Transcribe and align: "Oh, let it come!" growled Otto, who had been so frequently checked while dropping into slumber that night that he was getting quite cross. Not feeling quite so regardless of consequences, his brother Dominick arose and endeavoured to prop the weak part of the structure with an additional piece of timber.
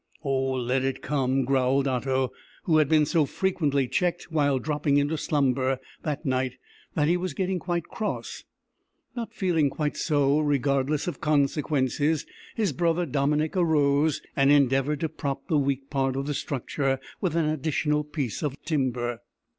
"Oh, 0.23 0.53
let 0.53 0.83
it 0.83 1.03
come!" 1.03 1.45
growled 1.45 1.87
Otto, 1.87 2.31
who 2.63 2.77
had 2.77 2.89
been 2.89 3.05
so 3.05 3.27
frequently 3.27 3.87
checked 3.87 4.31
while 4.31 4.57
dropping 4.57 4.97
into 4.97 5.15
slumber 5.15 5.77
that 6.01 6.25
night 6.25 6.57
that 6.95 7.07
he 7.07 7.15
was 7.17 7.35
getting 7.35 7.59
quite 7.59 7.83
cross. 7.83 8.43
Not 9.15 9.31
feeling 9.31 9.69
quite 9.69 9.95
so 9.95 10.39
regardless 10.39 11.05
of 11.05 11.21
consequences, 11.21 12.25
his 12.55 12.73
brother 12.73 13.05
Dominick 13.05 13.55
arose 13.55 14.23
and 14.35 14.51
endeavoured 14.51 15.01
to 15.01 15.09
prop 15.09 15.47
the 15.47 15.59
weak 15.59 15.91
part 15.91 16.15
of 16.15 16.25
the 16.25 16.33
structure 16.33 16.99
with 17.21 17.35
an 17.35 17.45
additional 17.45 18.03
piece 18.03 18.41
of 18.41 18.59
timber. 18.63 19.19